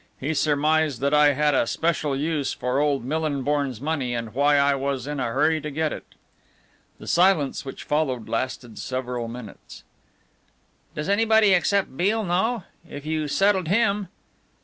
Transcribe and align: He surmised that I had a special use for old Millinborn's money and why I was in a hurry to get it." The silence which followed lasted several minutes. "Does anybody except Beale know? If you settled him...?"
He 0.19 0.33
surmised 0.33 0.99
that 1.01 1.13
I 1.13 1.33
had 1.33 1.53
a 1.53 1.67
special 1.67 2.15
use 2.17 2.53
for 2.53 2.79
old 2.79 3.05
Millinborn's 3.05 3.79
money 3.79 4.15
and 4.15 4.33
why 4.33 4.57
I 4.57 4.73
was 4.73 5.05
in 5.05 5.19
a 5.19 5.25
hurry 5.31 5.61
to 5.61 5.69
get 5.69 5.93
it." 5.93 6.15
The 6.97 7.05
silence 7.05 7.65
which 7.65 7.83
followed 7.83 8.27
lasted 8.27 8.79
several 8.79 9.27
minutes. 9.27 9.83
"Does 10.95 11.07
anybody 11.07 11.53
except 11.53 11.95
Beale 11.97 12.23
know? 12.23 12.63
If 12.89 13.05
you 13.05 13.27
settled 13.27 13.67
him...?" 13.67 14.07